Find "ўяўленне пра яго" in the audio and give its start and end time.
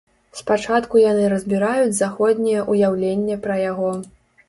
2.73-3.97